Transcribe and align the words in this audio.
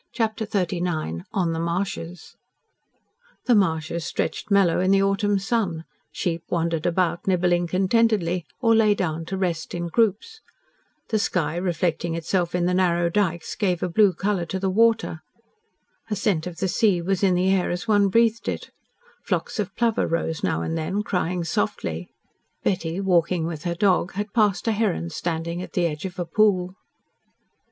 CHAPTER 0.13 0.47
XXXIX 0.47 1.21
ON 1.31 1.53
THE 1.53 1.59
MARSHES 1.59 2.35
THE 3.45 3.53
marshes 3.53 4.03
stretched 4.03 4.49
mellow 4.49 4.79
in 4.79 4.89
the 4.89 5.03
autumn 5.03 5.37
sun, 5.37 5.83
sheep 6.11 6.41
wandered 6.49 6.87
about, 6.87 7.27
nibbling 7.27 7.67
contentedly, 7.67 8.47
or 8.59 8.73
lay 8.73 8.95
down 8.95 9.25
to 9.25 9.37
rest 9.37 9.75
in 9.75 9.89
groups, 9.89 10.41
the 11.09 11.19
sky 11.19 11.55
reflecting 11.55 12.15
itself 12.15 12.55
in 12.55 12.65
the 12.65 12.73
narrow 12.73 13.09
dykes 13.11 13.53
gave 13.53 13.83
a 13.83 13.89
blue 13.89 14.11
colour 14.11 14.43
to 14.47 14.59
the 14.59 14.71
water, 14.71 15.21
a 16.09 16.15
scent 16.15 16.47
of 16.47 16.57
the 16.57 16.67
sea 16.67 16.99
was 16.99 17.21
in 17.21 17.35
the 17.35 17.51
air 17.51 17.69
as 17.69 17.87
one 17.87 18.09
breathed 18.09 18.47
it, 18.47 18.71
flocks 19.21 19.59
of 19.59 19.75
plover 19.75 20.07
rose, 20.07 20.43
now 20.43 20.63
and 20.63 20.75
then, 20.75 21.03
crying 21.03 21.43
softly. 21.43 22.09
Betty, 22.63 22.99
walking 22.99 23.45
with 23.45 23.65
her 23.65 23.75
dog, 23.75 24.13
had 24.13 24.33
passed 24.33 24.67
a 24.67 24.71
heron 24.71 25.11
standing 25.11 25.61
at 25.61 25.73
the 25.73 25.85
edge 25.85 26.05
of 26.05 26.17
a 26.17 26.25
pool. 26.25 26.73